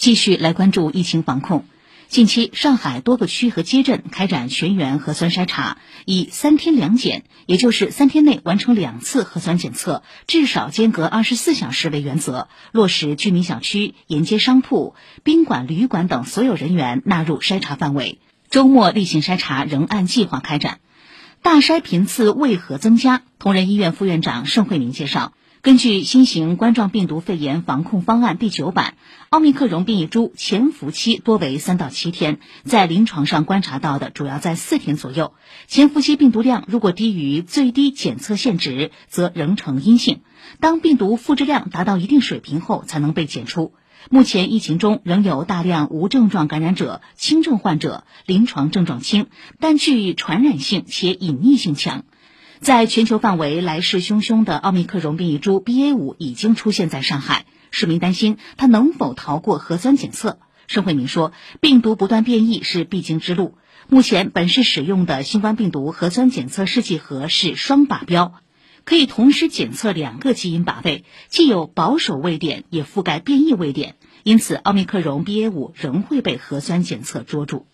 [0.00, 1.66] 继续来关注疫情防控。
[2.08, 5.76] 近期，上海多个区和街镇开展全员核酸筛查，
[6.06, 18.20] 以三天两检，也就是三天内完成两次核酸检测，至少间隔二十四小时为原则，落实居民小区、沿街商铺、宾馆、旅馆等所有人员纳入筛查范围。
[18.48, 20.80] 周末例行筛查仍按计划开展。
[21.42, 23.20] 大筛频次为何增加？
[23.38, 25.34] 同仁医院副院长盛慧明介绍。
[25.62, 28.94] 根据新型冠状病毒肺炎防控方案第九版，
[29.28, 35.34] 奥密克戎变异株潜伏期多为三到七天，在临床上观察到的主要在四天左右。
[35.66, 40.22] 潜伏期病毒量如果低于最低检测限值，则仍呈阴性。
[40.60, 43.74] 当病毒复制量达到一定水平后，才能被检出。
[44.08, 49.26] 目前疫情中仍有大量无症状感染者、轻症患者，临床症状轻，
[49.58, 52.04] 但具传染性且隐匿性强。
[52.60, 60.38] 在全球范围来势汹汹的奥密克戎变异株 BA 五已经出现在上海，市民担心它能否逃过核酸检测。
[60.66, 63.56] 盛慧明说，病毒不断变异是必经之路。
[63.88, 68.34] 目前本市使用的新冠病毒核酸检测试剂盒是双靶标，
[68.84, 77.66] 可以同时检测两个基因靶位，既有保守位点，也覆盖变异位点，因此奥密克戎 BA 五仍会被核酸检测捉住。